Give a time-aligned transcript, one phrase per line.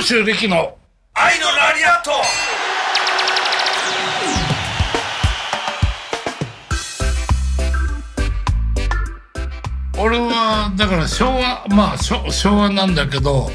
[0.00, 0.78] 長州力の。
[1.12, 2.10] 愛のラリアット。
[10.00, 13.50] 俺はだから昭和まあ昭昭和なんだけど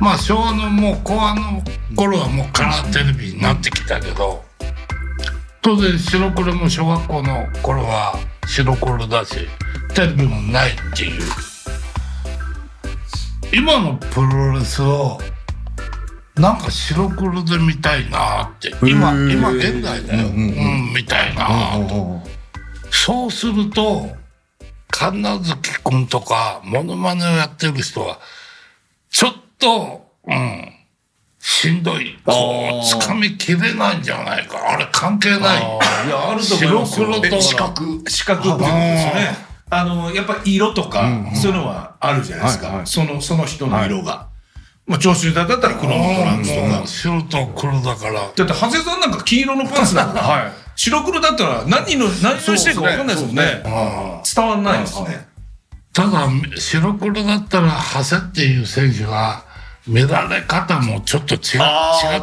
[0.00, 1.62] まあ昭和のもう後半の
[1.94, 4.42] 頃はもうカラーテレビになってきたけど
[5.60, 8.14] 当然白黒も小学校の頃は
[8.46, 9.36] 白黒だし
[9.94, 11.22] テレビもないっていう。
[13.52, 15.20] 今のプロレスを
[16.36, 22.20] なんか白黒で見たいなって今今現代だよ、うん見たいなと
[22.90, 24.08] そうすると
[24.88, 28.18] 神奈月君とかモノマネをやってる人は
[29.10, 30.74] ちょっと、うん、
[31.38, 32.18] しんどい。
[32.24, 34.72] こうつかみきれないんじゃないか。
[34.72, 35.38] あれ関係ない。
[35.38, 35.40] い
[36.10, 37.12] やあると思いますよ。
[37.12, 39.36] 白黒と視覚視覚ってことですよね。
[39.70, 42.86] あのやっぱ色とか、そういうのはあるじゃないですか、はいはい。
[42.86, 44.28] そのその人の色が、
[44.86, 48.12] まあ長州だったら黒のトランとか、白と黒だから。
[48.14, 50.52] だって長谷さんなんか黄色のパンツだから、はい。
[50.76, 53.62] 白黒だったら何の何をしてるか分かんないですもんね。
[54.34, 55.28] 伝わんないですね、
[55.92, 59.44] ただ白黒だったら長谷っていう選手が
[59.86, 61.40] 見られ方もちょっと違違っ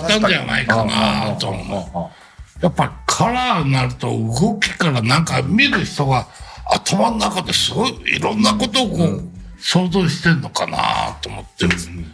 [0.08, 2.12] たんじゃないかなと思
[2.60, 2.64] う。
[2.64, 6.28] やっぱりカラーになると動きからなんか見る人が
[6.70, 9.24] 頭の中ですごいいろんなことをこう、
[9.62, 11.68] 想像してんのかなと思って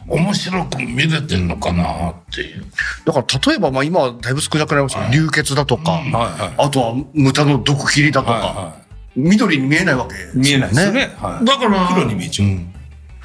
[0.08, 2.66] 面白く見れてんのかなっていう。
[3.06, 6.54] だから例えばまあ今はだいぶ少なくなりましたけど、流血だとか、はいはい。
[6.58, 8.76] あとは豚の毒切りだとか、はいは
[9.16, 11.16] 緑に見えないわけですよ見えないですよね。
[11.18, 11.46] はい。
[11.46, 12.50] だから黒に見えちゃう、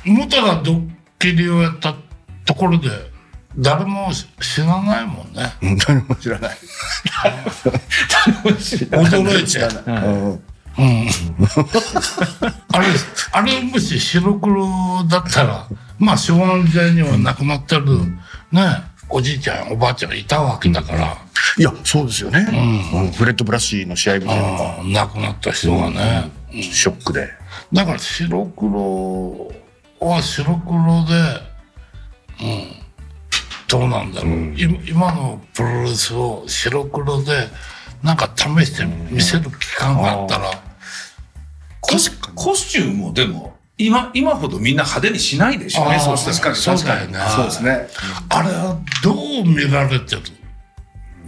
[0.08, 1.94] 元がドッキリをやった
[2.46, 2.88] ところで
[3.58, 5.52] 誰も知らないもんね。
[5.62, 5.78] うん。
[5.78, 6.56] 誰も知らない。
[8.42, 9.58] 驚いて。
[9.90, 11.08] うん。
[12.72, 12.86] あれ、
[13.32, 15.66] あれもし白黒だったら、
[15.98, 17.84] まあ昭和の時代には亡くなってる、
[18.50, 21.16] ね、おじいちゃん、おばあちゃんがいたわけだから、
[21.58, 22.46] いや、そうですよね。
[22.94, 23.12] うん。
[23.12, 26.30] フレッド・ブラッシーの試合みたいなのが、亡くなった人がね。
[26.52, 27.28] ショックで。
[27.72, 29.52] だから白黒
[30.00, 31.52] は白黒で、
[32.40, 32.82] うん、
[33.68, 37.48] どうなんだろう、今今のプロレスを白黒で
[38.02, 40.61] なんか試して見せる期間があったら、
[41.82, 46.54] コスコスチュームもでも今今ほどみんな派手にしないでしょうねそうしたら。
[46.54, 47.18] そうだよね。
[47.34, 47.88] そうですね。
[48.28, 50.22] あれはどう見られてる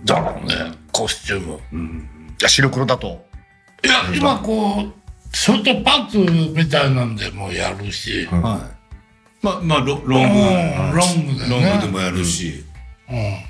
[0.04, 0.54] だろうね
[0.92, 1.58] コスチューム。
[2.38, 3.26] いや白黒だと。
[3.82, 8.40] いや今こうショートパンツみたいなんでもやるし、はい。
[9.44, 10.38] まあまあロロング。
[10.38, 10.42] う
[10.92, 10.94] ん。
[10.94, 11.50] ロングでね。
[11.50, 12.64] ロングでもやるし、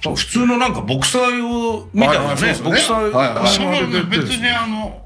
[0.07, 0.15] うん。
[0.15, 3.11] 普通のなんかボクサー用みたいなはいはいねそうですよね。
[3.11, 5.04] ボクサーはいはいそれ別にあの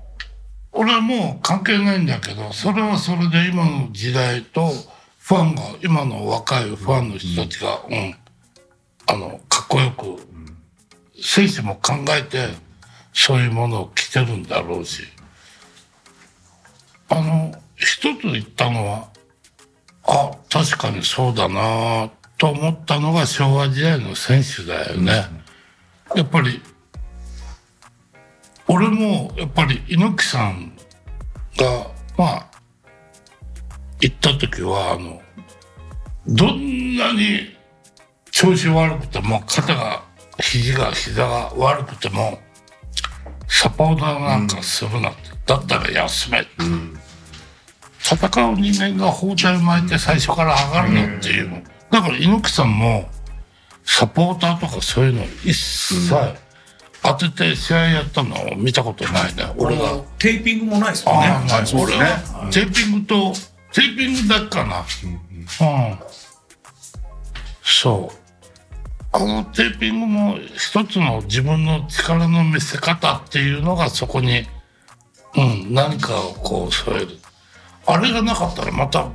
[0.73, 4.71] 俺はもう関係ないんだけどそれはそれで今の時代と
[5.19, 8.15] ファンが今の若いファンの人たちが、うん。
[9.11, 10.19] あのかっこよく
[11.23, 12.49] 選手も考えて
[13.13, 15.05] そういうものを着てるんだろうし。
[17.11, 19.09] あの一つ言ったのは
[20.05, 25.25] あ確かにそうだなと思ったのが昭和時代の選手だよね。
[26.15, 26.63] やっぱり
[28.69, 30.73] 俺もやっぱり猪木さん
[31.57, 32.51] がまあ
[34.01, 35.21] 行った時はあの
[36.27, 37.57] どんなに
[38.31, 40.05] 調子悪くても肩が
[40.41, 42.39] 肘が膝が悪くても
[43.49, 46.49] サポーターなんかするなって、だったら休めって、
[47.99, 53.09] 戦う人間が包帯巻いて最初から上がるなっていうの、だから猪木さんも
[53.85, 56.13] サポーターとかそういうの一切
[57.03, 59.99] 当てて試合やったのを見たことないね俺が。
[60.19, 61.97] テーピングもないですもんねあそうね
[62.51, 63.33] テーピングと、
[63.73, 64.81] テーピングだけかな。
[64.81, 65.99] うん。
[67.63, 68.17] そう。
[69.13, 74.43] あのテーピングも一つの自分の力の見せ方っていうのがそこに、
[75.37, 77.09] うん、何かをこう添える。
[77.87, 79.11] あれがなかったらまた、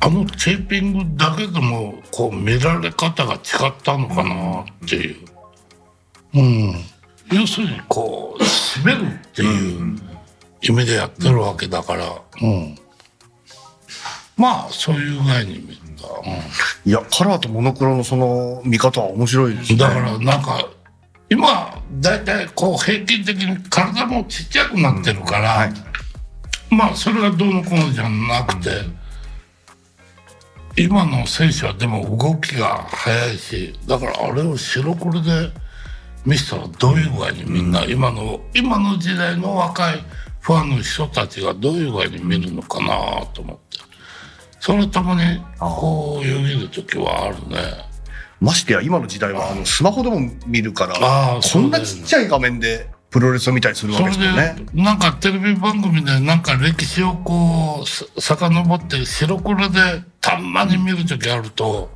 [0.00, 3.36] あのテーピングだけでもこう見られ方が違
[3.68, 5.37] ったのかなっていう。
[6.34, 6.74] うん。
[7.32, 9.98] 要するにこう、締めるっていう
[10.62, 12.04] 意味でやってるわけだから、
[12.42, 12.78] うん。
[14.36, 16.06] まあ、そういう具合に見た。
[16.84, 19.72] いや、カラーとモノクロのその見方は面白いですね。
[19.72, 20.68] うん、だから、なんか、
[21.30, 25.72] 今、だいたいこう、平均的に体もちっちゃくなってるから、はい
[26.70, 28.70] まあ、それがどうのこうのじゃなくて、
[30.76, 35.50] 今の選手はでも動きが速いし、だからあれを白黒で
[36.26, 40.04] 見せたらどういう具合にみんな、今の、今の時代の若い
[40.40, 43.88] ファンの人たちがどういう具合に見るのかなと思って。
[44.60, 47.56] それたまにこうよぎる時はあるね
[48.40, 54.56] ましてや今の時代はあのスマホでも見るからああこんなちっちゃい画面でプロレスを見たりするわけですよね。
[54.74, 59.80] でなんかテレビ番組でなんか歴史をこうさ遡って白黒で
[60.20, 61.88] たまに見る時あると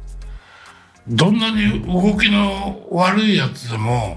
[1.08, 4.16] どんなに動きの悪いやつでも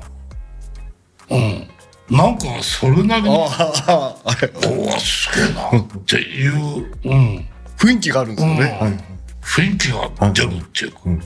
[1.29, 1.67] うん
[2.09, 3.47] なんかそれなりにあ
[3.87, 7.45] ああれおおすげえなっていう、うん、
[7.77, 8.77] 雰囲気があるんですよね。
[8.81, 8.87] うん。
[8.87, 9.15] はい
[9.45, 11.17] 雰囲気が出るっていうか、ううん。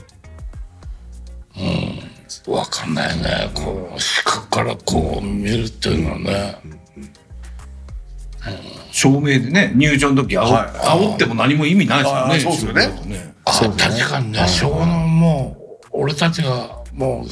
[2.52, 3.50] ん、わかんないね。
[3.54, 6.60] こう視覚からこう見るっていうのはね、
[8.92, 11.10] 照明でね入場の時煽,、はい。
[11.10, 12.20] 煽っても何も意味ないですよね。
[12.20, 17.28] ああそうですよねあね確かにね昭和のもう俺たちがもう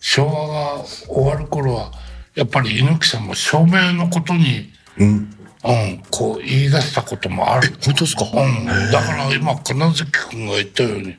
[0.00, 0.48] 昭和
[0.78, 1.92] が終わる頃は
[2.34, 5.34] やっぱり猪木さんも照明のことに、うん。
[5.64, 7.68] うん、こう言い出したこともある。
[7.84, 8.24] 本当ですか？
[8.24, 11.16] うん、だから今金月君が言ったように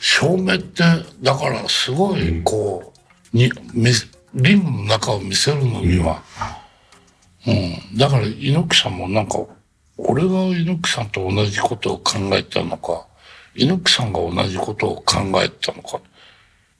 [0.00, 0.82] 照明って
[1.20, 2.94] だからすごいこ
[3.32, 3.92] う、にみ
[4.34, 6.22] リングの中を見せるのには、
[7.46, 9.38] うんだから猪木さんもなんか
[9.98, 13.06] 俺が猪木さんと同じことを考えたのか
[13.54, 16.00] 猪木さんが同じことを考えたのか。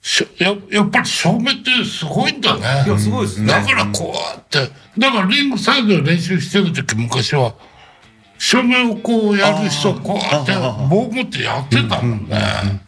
[0.01, 2.83] しややっぱり照明ってすごいんだね。
[2.85, 3.47] いやすごいですね。
[3.47, 7.53] だからこうやって、だからリングサイドで練習してる時昔は、
[8.37, 10.51] 照明をこうやる人、こうやって
[10.89, 12.83] 棒持ってやってたもんね。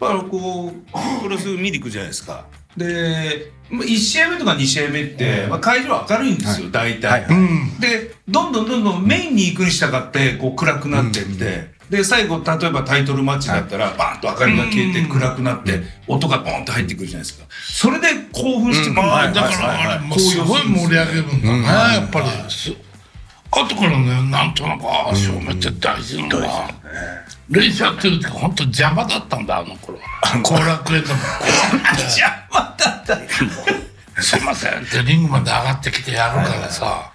[0.00, 0.72] だからこう
[1.22, 2.46] プロレス見に行くじゃないですか。
[2.76, 7.78] でまあ1試合目とか2試合目って、まあ、会場明るいんですよ、大体、うん。
[7.78, 17.44] でどんどんどんどんメインに行くに従ってこう暗くなってって、で最後例えばタイトルマッチだったら、バーンと明かりが消えて暗くなって、音がボンと入ってくるじゃないですか。
[17.50, 21.42] それで興奮してくる、まあ、だからあれもすごい盛り上げるん。
[21.42, 22.26] だね、やっぱり。
[22.48, 22.72] す
[23.50, 26.70] 後からね、なんとなく、ああ、照明って大事なんだ。
[27.50, 29.98] 練習やってる時、本当邪魔だったんだ、あの頃。
[30.44, 31.18] 後楽園でも。
[31.98, 33.18] 邪魔だった
[34.22, 34.82] すいません。
[34.82, 37.10] ってリングまで上がってきてやるからさ。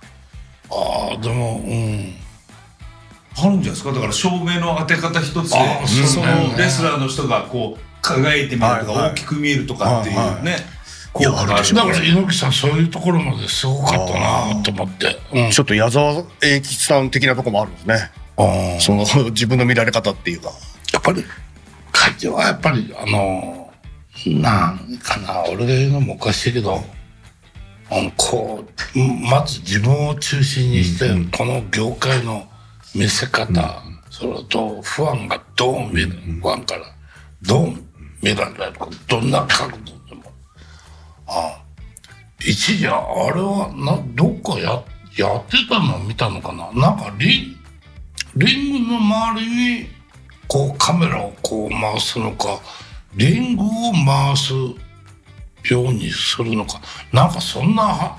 [0.70, 2.25] ああ、でも、うん。
[3.38, 3.92] あるんじゃないですか？
[3.92, 5.58] だから照明の当て方一つで
[6.08, 10.62] そのレスラーの人がこう輝いて見えるとか、大きく見えるとかっていうね、はいはい。
[11.14, 15.18] 効果があるだから猪木さんそういうところまですごかったなと思って。
[15.34, 15.52] うん。
[15.52, 18.12] ちょっと矢沢永吉さん的なとこもあるんですね。
[18.38, 20.52] あその自分の見られ方っていうか。
[20.94, 21.24] やっぱり
[21.92, 23.72] 会長はやっぱりあの
[24.28, 26.84] なんかな俺が言うのもおかしいけど
[27.90, 28.64] あのこ
[28.96, 29.00] う
[29.30, 32.48] まず自分を中心にして、この業界の
[32.96, 36.82] 見せ方、それとファンがどう見る、ファンから。
[37.42, 37.74] どう
[38.24, 40.24] 見られるかどんな角度でも。
[41.28, 41.62] あ
[42.40, 44.84] 一時あれはなどっかや
[45.18, 46.72] やってたのを見たのかな？
[46.72, 47.56] なんかリン
[48.36, 49.48] リングの周り
[49.82, 49.88] に
[50.48, 52.60] こうカメラをこう回すのか
[53.16, 53.68] リングを
[54.06, 54.54] 回す
[55.72, 56.82] ようにするのか。
[57.12, 58.18] なんかそんなは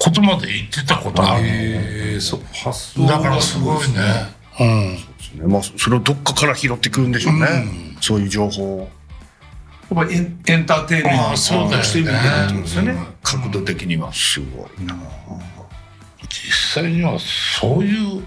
[0.00, 1.42] ことまで言ってたことある。
[1.44, 4.40] えー、そう発想だからすごいね。
[4.58, 5.50] うん。
[5.52, 7.46] まあ、それをどっかから拾ってくるんでしょうね。
[8.00, 8.90] そういう情報を。
[9.90, 12.96] やっぱエンエンターテインメントとして見てるってことですよね。
[13.22, 14.12] 角度的には。
[14.12, 14.96] すごいな。
[16.28, 18.22] 実際にはそういう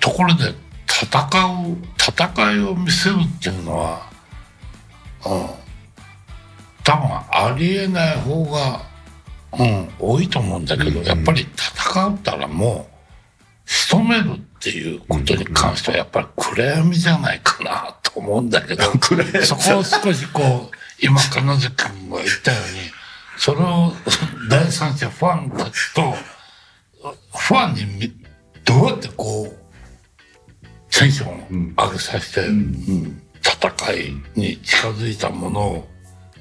[0.00, 0.52] ところで
[0.86, 1.20] 戦
[1.64, 4.10] う戦いを見せるっていうのは、
[5.24, 5.48] うん、
[6.82, 8.87] 多分ありえない方が、
[9.52, 12.98] うん、多いと思うんだけど、やっぱり戦ったらもう
[13.70, 18.84] 仕留めるっていうことに関してはやっぱり暗闇じゃないかなと思うんだけど
[19.44, 22.80] そこを少しこう今金崎君が言ったように
[23.36, 23.92] それを
[24.50, 26.14] 第三者ファンたちと
[27.32, 28.12] ファンにみ
[28.64, 29.58] どうやってこう
[30.90, 32.48] テンションを上げさせて、
[33.40, 35.88] 戦いに近づいたものを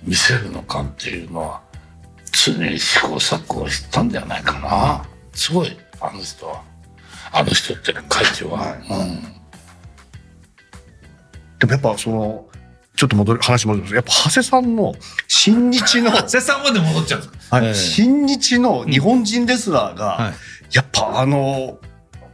[0.04, 1.62] 見せるのかっていうのは
[2.54, 5.04] 常に試行錯誤したんじゃないかな。
[5.34, 6.64] すごいあの人は。
[7.32, 9.22] あの人って会長は、うん。
[11.60, 12.46] でもやっぱその、
[12.96, 13.96] ちょっと戻る、話戻るんです。
[13.96, 14.96] やっぱ長谷さんの
[15.28, 17.56] 新日の、 瀬さんまで戻っちゃうんですか？
[17.58, 17.66] はい。
[17.68, 17.74] ええ。
[17.76, 20.34] 新日の日本人レスラーが、はい。
[20.76, 21.78] やっぱあの、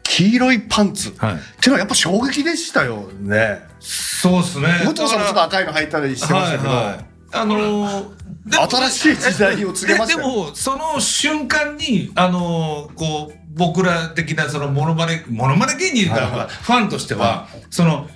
[0.04, 3.62] 黄色いパンツ、ってはいいうのはやっぱ衝撃でしたよね。
[3.80, 4.68] そうですね。
[4.84, 7.06] 武藤さんもちょっと赤いの履いたりしてましたけど、はいはい。
[7.32, 10.28] あのー新しい時代を告げましたよ。
[10.28, 16.48] ででもその瞬間にあのーこう僕ら的なそのモノマネモノマネ芸人がはいはい。
[16.48, 18.08] ファンとしては、その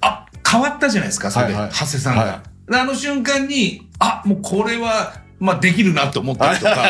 [0.00, 1.72] あ変わったじゃないですかそれで、はいはい。
[1.72, 2.42] 長谷さんが、
[2.72, 6.84] あの瞬間にあもうこれはまあできるなと思ったりとか、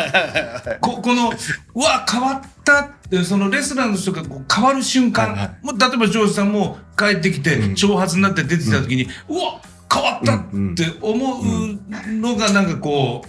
[0.80, 1.30] ここの、
[1.74, 5.66] うわ、変わったって、そのレスラーの人がこう変わる瞬間、はいはい。
[5.66, 9.60] もう例えばジョージさんも帰ってきて、挑発になって出てきた時に、うわ、
[9.98, 10.40] 変わったっ
[10.74, 13.28] て思うのがなんかこう、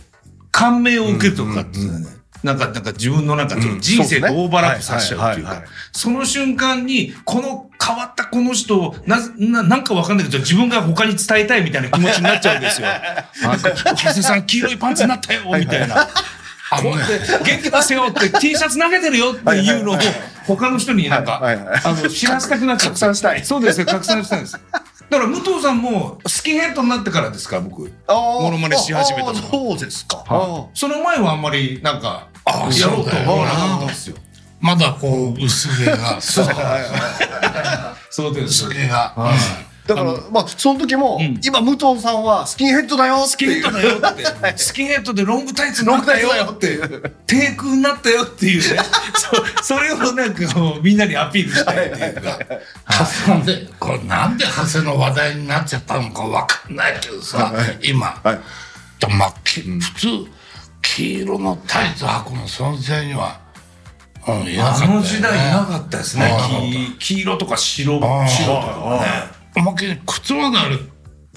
[0.51, 2.07] 感銘を受けるとかっていうね、
[2.43, 12.87] なんか、なんか自分のなんかちょっと人生とオーバーラップさせちゃうっていうかその瞬間に、この変わったこの人を、な、な、なんかわかんないけど、自分が他に伝えたいみたいな気持ちになっちゃうんですよ。
[12.87, 13.23] あ、
[13.57, 16.07] 長谷さん、黄色いパンツになったよみたいな。
[16.71, 16.97] あ元
[17.63, 19.97] 気出せよって T シャツ投げてるよっていうのを、
[20.45, 22.89] 他の人になんか、あの、知らせたくなっちゃう。
[22.89, 23.43] 拡散したい。
[23.43, 24.59] そうですよ、拡散したいんです。
[25.09, 27.91] だから、武藤さんも、スキンヘッドになってからですか、僕。
[28.07, 30.23] モノマネし始めたのそうですか。
[30.73, 34.17] その前はあんまり、なんか、あやろうとは思わなかったんですよ。
[34.59, 36.19] まだこう薄毛が。
[36.21, 36.47] そう。
[38.09, 38.65] そうです。
[38.65, 39.15] 薄毛が、
[39.89, 41.39] だから、まあ、その時も、ん。
[41.43, 46.79] 今、武藤さんはスキンヘッドだよスキンヘッドだよって、スキンヘッドでロングタイツになったよって、
[47.25, 48.79] 低空になったよっていうね、
[49.57, 52.39] そそれをなんかこうみんなにアピールしたいっていうか、
[53.27, 58.39] なんでこれなんで長谷の話題になっちゃったのかわかんないけどさ、今、はい。
[59.17, 60.07] まあ、き普通
[60.81, 63.39] 黄色のタイツ履くのその時代には、
[64.27, 66.31] うん、いなかったあの時代いなかったですね。
[66.99, 69.38] 黄黄色とか白、白とかね。
[69.59, 70.77] おまけに靴まであれ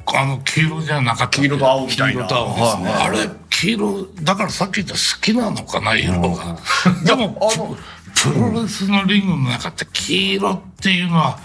[0.07, 1.41] あの黄色じゃなかった。
[1.41, 2.27] 黄色と青みたいな。
[2.27, 2.91] 黄色と青ですね。
[2.91, 3.19] あれ
[3.51, 6.57] 黄色だからさっき言った好きなのかな色が、
[7.05, 7.77] でもあの
[8.15, 11.39] ププロレスのリングの中って黄色っていうのは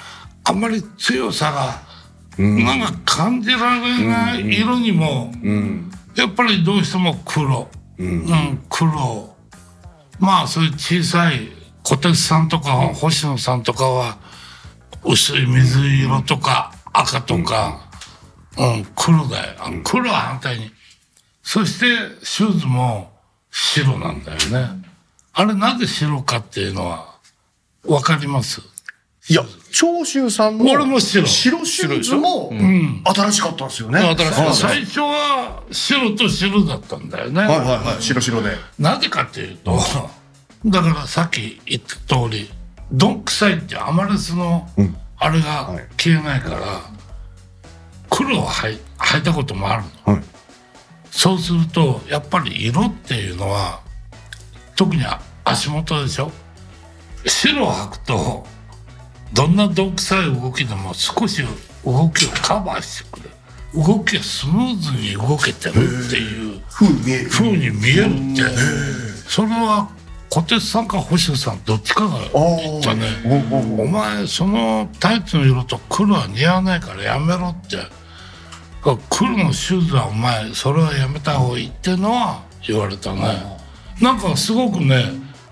[0.44, 1.82] あんまり強さが
[2.38, 5.32] なんか感じられない色にも
[6.16, 9.36] やっぱりどうしても黒、うん黒。
[10.20, 11.52] まあそういう小さい
[11.84, 14.18] 小鉄さんとか星野さんとかは
[15.04, 17.90] 薄い水色とか赤とか、
[18.58, 19.56] うん、黒だよ。
[19.60, 20.72] あ黒は反対に。
[21.44, 21.86] そして、
[22.24, 23.12] シューズも
[23.52, 24.84] 白なんだよね。
[25.34, 27.16] あれなぜ白かっていうのは、
[27.86, 28.62] わかります？
[29.30, 32.50] いや、長州さんの俺も白白シューズも
[33.14, 34.00] 新しかったんですよね。
[34.00, 37.42] 新しかった最初は白と白だったんだよね。
[37.42, 38.02] はいはいはい。
[38.02, 38.56] 白白で。
[38.80, 39.80] なぜかっていうと、
[40.66, 42.50] だからさっき言った通り、
[42.92, 44.68] どんくさいってアマレスの
[45.18, 46.82] あれが消えないから、
[48.10, 50.14] 黒を履い履いたこともあるの。
[50.14, 50.24] はい
[51.18, 53.82] そうすると、やっぱり色っていうのは、
[54.76, 55.04] 特に
[55.44, 56.32] 足元でしょ
[57.26, 58.46] 白を履くと、
[59.34, 61.42] どんなどんくさい動きでも少し
[61.84, 63.32] 動きをカバーしてくれる。
[63.74, 66.62] 動きがスムーズに動けてるっていう。
[66.70, 67.30] 風に見える。
[67.32, 68.42] 風に見えるって
[69.28, 69.90] それは
[70.30, 73.08] 小鉄さんか星野さんどっちかが言ったね
[73.78, 77.78] お前そのタイツの色と黒は似合わないからやめろって。
[79.10, 83.58] 黒のシューズはお前それはやめた方がいいってのは言われたね。
[84.02, 85.04] なんかすごくね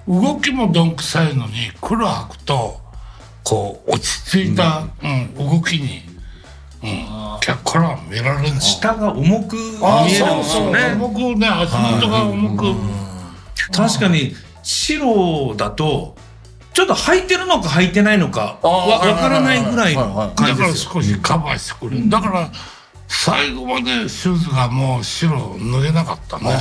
[0.07, 2.79] 動きもどんくさいのに黒履くと
[3.43, 5.33] こう落ち着いた、うん。
[5.35, 6.01] 動きに、
[6.83, 10.93] うん、客からは見られる下が重く見あえるんですよね。
[10.93, 12.73] 重くね足元が重く、
[13.71, 14.33] 確かに
[14.65, 16.15] 白だと
[16.73, 20.91] ちょっと履いてるのか履いてないのかわわからないぐらいのだから感じですよ。
[20.93, 22.51] 少しカバーしてくれる、だから
[23.07, 26.57] 最後までシューズがもう白脱げなかったね。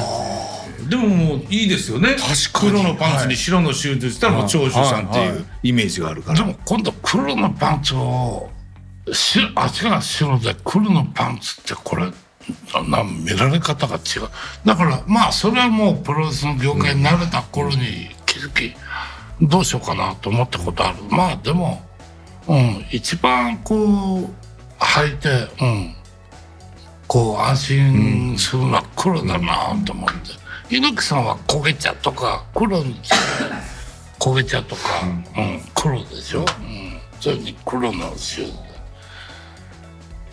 [0.89, 2.17] でももういいですよね。
[2.53, 6.39] 黒のパンツに白のシューズしたらもう長州さんっていうイメージがあるから。
[6.41, 8.51] でも今度黒のパンツを
[9.13, 12.07] し足が白で黒のパンツってこれ
[12.89, 14.29] な見られ方が違う。
[14.65, 18.75] だからまあそれはもうプロレスの業界に慣れた頃に気づき
[19.41, 20.99] どうしようかなと思ったことある。
[21.09, 21.83] まあでも、
[22.47, 23.75] うん、一番こ
[24.19, 24.31] う
[24.79, 25.29] 履いて、
[25.61, 25.95] うん、
[27.07, 30.15] こう安心するのは黒だなと思って、
[30.77, 33.01] 猪木さんは焦げ茶とか黒に
[34.19, 34.81] 焦げ茶とか、
[35.37, 36.47] うん黒でしょ、うん、
[37.21, 38.74] それに黒のシューズ。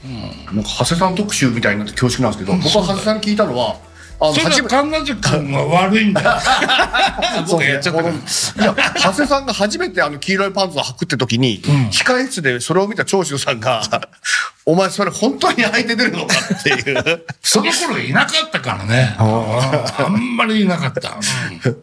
[0.03, 3.77] なんか長谷さん特集みたいになって恐縮なんですけど、僕は長谷さんに聞いたのは、
[4.20, 6.22] あのそれは神奈月君が悪いんだ。
[7.41, 7.67] よそうね。
[7.67, 13.81] いや、長谷さんが初めてあの黄色いパンツを履くって時に、控え室でそれを見た長州さんが、
[14.65, 17.25] お前それ本当に履いて出るのかっていう。
[17.41, 19.15] その頃いなかったからね。
[19.17, 21.17] あんまりいなかった、
[21.65, 21.77] うん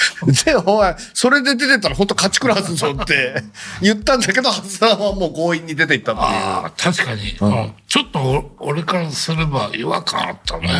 [0.44, 3.42] で、お前、それで出てったら本当勝ちくらすぞって
[3.80, 6.28] 言ったんだけど、長谷さんはもう強引に出ていったっていう。
[6.28, 7.72] ああ確かに、うん。
[7.88, 10.70] ちょっとお俺からすれば違和感あったね、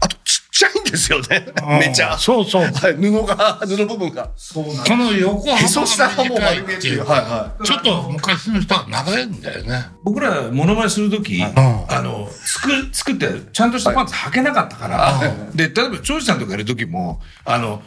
[0.00, 0.16] あと
[0.54, 1.46] ちっちゃいんですよね。
[1.80, 2.16] めちゃ。
[2.16, 2.62] そうそう。
[2.62, 4.30] はい、布が、布部分が。
[4.54, 7.02] この横へそ下幅がもうが短い丸見えっていう。
[7.02, 7.08] っていう。
[7.08, 9.86] はいはちょっと昔の人は長いんだよね。
[10.04, 15.20] 僕らモノマネする時、んあの作作ってちゃんとしたパンツ履けなかったから、
[15.54, 17.82] で例えば長司さんとかやる時もあの、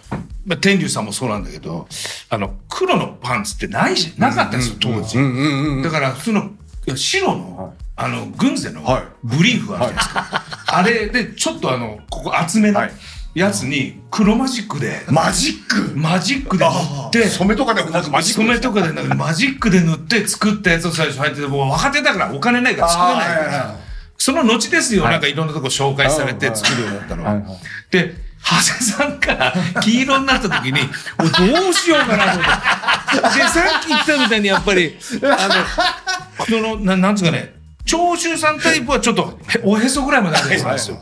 [0.46, 1.88] まあ、天竜さんもそうなんだけど
[2.30, 5.18] あの黒のパンツってないしなかったんですよ当時、
[5.84, 6.52] だから普通の
[6.96, 9.04] 白の、あの軍勢のはい。
[9.24, 10.44] ブリーフあるじゃないですか、
[10.78, 12.92] あれでちょっとあのここ厚めのはい。
[13.36, 15.96] やつに黒マジックで、マジック？
[15.96, 17.28] マジックで塗って。
[17.28, 23.76] 染めとかでもなくマジック染めとかでなく マジックで塗って作ったやつを最初入っててもう若手だからお金ないから作れないから。
[24.18, 27.42] その後ですよ、なんかいろんなとこ紹介されて作るようになったのは。
[27.92, 30.80] で長谷さんが黄色になった時に
[31.20, 33.40] おどうしようかなと思って。
[33.40, 35.48] でさっき言ったみたいにやっぱりあ
[36.40, 37.57] のそのななんつうかね
[37.88, 41.00] 長州さんタイプはちょっとへおへそぐらいまであるんですよ。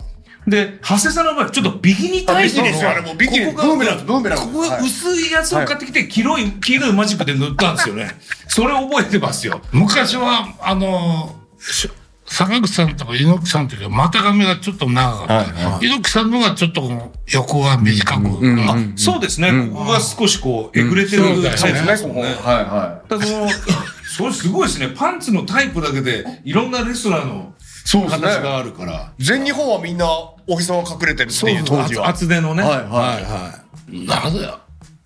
[0.48, 2.90] で長谷さんの場合はちょっとビキニタイプのあビキニですよ。
[2.92, 3.54] あれもうビキニ。
[3.54, 8.12] ここがここが薄いやつを買ってきて、黄色い黄色いマジックで塗ったんですよね。
[8.48, 9.60] それ覚えてますよ。
[9.72, 11.90] 昔はあのし
[12.28, 18.28] 坂口さんとか猪木さんの時は股上がちょっと長かった、猪木さんのがちょっと横が短く、
[18.68, 23.32] あそうですね、ここが少しこうえぐれてるうんタイプですね、はいはだから
[24.18, 24.90] それすごいですね。
[24.96, 27.54] パンツのタイプだけでいろんなレストランの
[28.10, 29.12] 形があるから。
[29.18, 30.08] い全日本はみんな
[30.48, 32.08] おへそが隠れてるっていう当時は。
[32.08, 32.64] 厚手のね。
[32.64, 32.86] はいはい。
[32.88, 34.50] はいなぜ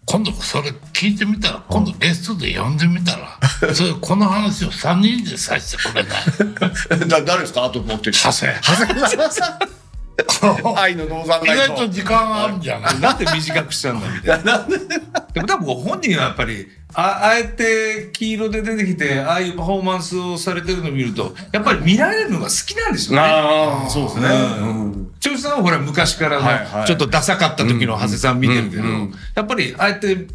[0.05, 3.37] 今度それ聞いてみたら今度ゲストで呼んでみたら
[3.75, 7.05] それこの話を3人でさせてくれない？
[7.07, 7.65] だ誰ですか？
[7.65, 8.59] あと持ってる長谷愛
[8.95, 9.78] のノー
[11.25, 12.99] ザン意ライト外と時間あるんじゃない？
[13.01, 14.65] なんで短くしたんだみたいな。
[15.33, 23.27] でも多分本人はやっぱり、ああえて黄色で出てきて、ああいうパフォーマンスをされてるのを見ると、やっぱり見られるのが好きなんですよね。
[23.27, 28.83] ああそうですねうん長州さんはほら昔からはいはいのちょっとダサかった時の長谷さん見てるけど、
[29.35, 30.27] やっぱりああやって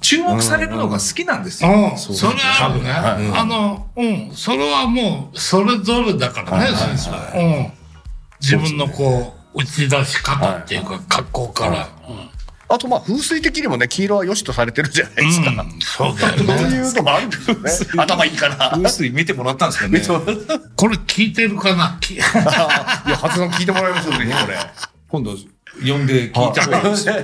[0.00, 1.70] 注目されるのが好きなんですよ。
[1.70, 2.90] うん、それあるね。
[2.90, 7.38] あの、うん、それはもう、それぞれだからね、先生。
[7.38, 7.72] うん。
[8.40, 11.88] 自分のこう、打ち出し方っていうか、格好から。
[12.70, 15.50] あとまあ風水的にもね黄色は良しとされてるじゃないですか。
[15.50, 16.76] うん、そうだよそうね。
[16.76, 18.02] いうのもあるんですよね。
[18.02, 18.70] 頭いいから。
[18.74, 20.02] 風水見てもらったんですかね。
[20.76, 21.96] これ聞いてるかな？
[21.98, 24.58] き いや発音聞いてもらいますよねこれ。
[25.08, 25.30] 今度
[25.80, 26.84] 呼んで聞いた方がいい。
[26.90, 27.14] ですよ。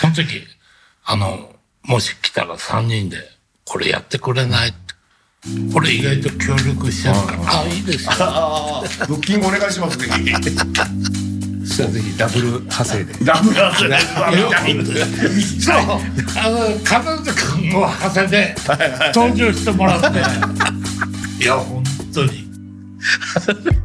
[0.00, 0.42] その時、
[1.04, 1.50] あの、
[1.82, 3.18] もし来たら3人で、
[3.66, 4.70] これやってくれない？
[4.70, 4.87] って。
[5.74, 7.60] 俺意外と協力しちゃうから。
[7.60, 8.10] あ、いいですよ。
[8.18, 10.24] ああブッキングお願いしますぜひ
[11.78, 13.12] じゃあぜひダブル派生で。
[13.24, 15.76] ダブルアスレそう。
[16.36, 18.54] あの、金津君も長谷で
[19.14, 20.18] 登場してもらって。
[21.44, 22.48] いや、本当に。